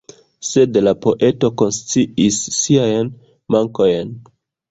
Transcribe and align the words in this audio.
Sed 0.51 0.79
la 0.85 0.93
poeto 1.05 1.51
konsciis 1.61 2.41
siajn 2.61 3.13
mankojn. 3.57 4.13